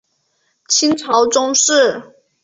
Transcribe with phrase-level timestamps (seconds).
[0.67, 2.15] 清朝宗室。